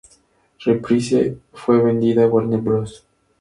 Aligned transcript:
Reprise 0.65 1.37
fue 1.53 1.79
vendida 1.79 2.23
a 2.23 2.27
Warner 2.27 2.59
Bros. 2.59 3.05